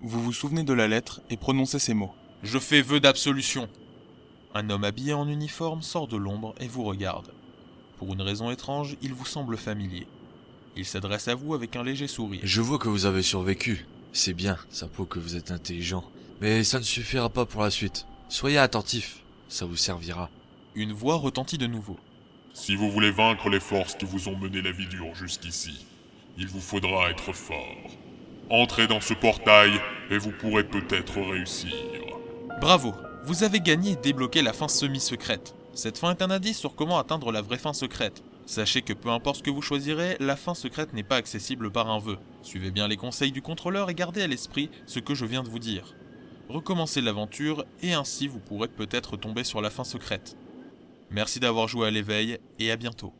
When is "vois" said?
12.60-12.78